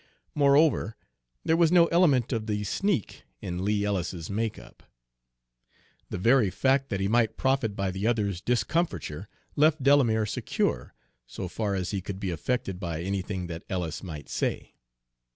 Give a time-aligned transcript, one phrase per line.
[0.33, 0.95] Moreover,
[1.45, 4.81] there was no element of the sneak in Lee Ellis's make up.
[6.09, 10.95] The very fact that he might profit by the other's discomfiture left Delamere secure,
[11.27, 14.73] so far as he could be affected by anything that Ellis might say.